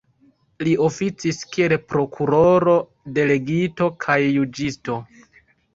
Li 0.67 0.71
oficis 0.85 1.41
kiel 1.51 1.77
prokuroro, 1.93 2.75
delegito 3.19 3.93
kaj 4.07 4.19
juĝisto. 4.27 5.03